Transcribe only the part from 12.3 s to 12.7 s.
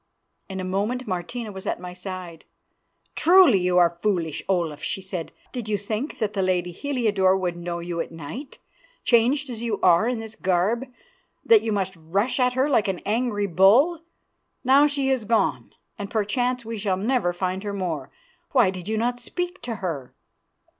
at her